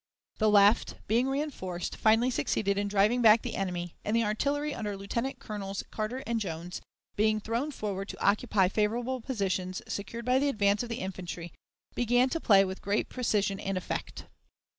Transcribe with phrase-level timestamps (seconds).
[0.39, 4.97] The left, being reënforced, finally succeeded in driving back the enemy, and the artillery under
[4.97, 6.81] Lieutenant Colonels Carter and Jones,
[7.15, 11.53] being thrown forward to occupy favorable positions secured by the advance of the infantry,
[11.93, 14.25] began to play with great precision and effect.